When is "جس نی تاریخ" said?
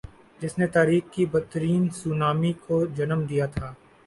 0.39-1.03